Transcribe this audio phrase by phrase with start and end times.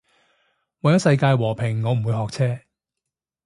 [0.79, 2.63] 為咗世界和平我唔會學車